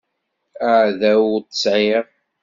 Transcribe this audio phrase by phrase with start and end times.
[0.71, 2.05] Aεdaw ur t-sεiɣ.